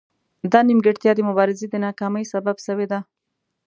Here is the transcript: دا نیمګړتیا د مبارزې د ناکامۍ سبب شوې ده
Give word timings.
دا 0.51 0.59
نیمګړتیا 0.69 1.11
د 1.15 1.19
مبارزې 1.29 1.65
د 1.69 1.75
ناکامۍ 1.85 2.23
سبب 2.33 2.55
شوې 2.65 2.85
ده 2.91 2.99